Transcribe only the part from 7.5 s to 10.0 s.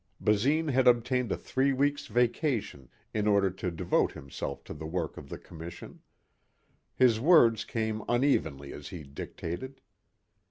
came unevenly as he dictated.